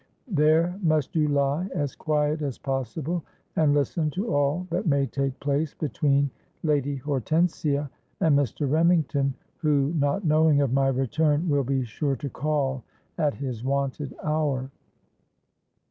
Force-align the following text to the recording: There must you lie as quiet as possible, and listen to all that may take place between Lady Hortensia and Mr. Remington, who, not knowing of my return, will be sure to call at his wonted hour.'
There 0.31 0.79
must 0.81 1.15
you 1.15 1.27
lie 1.27 1.69
as 1.75 1.95
quiet 1.95 2.41
as 2.41 2.57
possible, 2.57 3.23
and 3.55 3.71
listen 3.75 4.09
to 4.09 4.33
all 4.33 4.65
that 4.71 4.87
may 4.87 5.05
take 5.05 5.39
place 5.39 5.75
between 5.75 6.31
Lady 6.63 6.95
Hortensia 6.97 7.87
and 8.19 8.35
Mr. 8.35 8.67
Remington, 8.67 9.35
who, 9.57 9.93
not 9.95 10.25
knowing 10.25 10.59
of 10.59 10.73
my 10.73 10.87
return, 10.87 11.47
will 11.47 11.63
be 11.63 11.83
sure 11.85 12.15
to 12.15 12.31
call 12.31 12.83
at 13.19 13.35
his 13.35 13.63
wonted 13.63 14.15
hour.' 14.23 14.71